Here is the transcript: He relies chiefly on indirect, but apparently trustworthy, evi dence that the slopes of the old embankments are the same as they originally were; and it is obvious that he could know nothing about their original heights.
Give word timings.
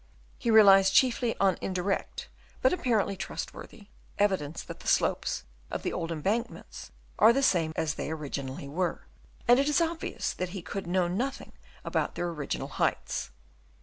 He 0.39 0.49
relies 0.49 0.89
chiefly 0.89 1.35
on 1.39 1.59
indirect, 1.61 2.27
but 2.63 2.73
apparently 2.73 3.15
trustworthy, 3.15 3.89
evi 4.17 4.39
dence 4.39 4.63
that 4.63 4.79
the 4.79 4.87
slopes 4.87 5.43
of 5.69 5.83
the 5.83 5.93
old 5.93 6.11
embankments 6.11 6.91
are 7.19 7.31
the 7.31 7.43
same 7.43 7.71
as 7.75 7.93
they 7.93 8.09
originally 8.09 8.67
were; 8.67 9.05
and 9.47 9.59
it 9.59 9.69
is 9.69 9.79
obvious 9.79 10.33
that 10.33 10.49
he 10.57 10.63
could 10.63 10.87
know 10.87 11.07
nothing 11.07 11.51
about 11.85 12.15
their 12.15 12.29
original 12.29 12.67
heights. 12.69 13.29